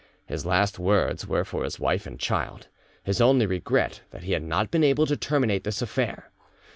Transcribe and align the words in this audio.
His 0.25 0.47
last 0.47 0.79
words 0.79 1.27
were 1.27 1.45
for 1.45 1.63
his 1.63 1.79
wife 1.79 2.07
and 2.07 2.19
child; 2.19 2.69
his 3.03 3.21
only 3.21 3.45
regret 3.45 4.01
that 4.09 4.23
he 4.23 4.31
had 4.31 4.41
not 4.41 4.71
been 4.71 4.83
able 4.83 5.05
to 5.05 5.15
terminate 5.15 5.63
this 5.63 5.79
affair. 5.79 6.31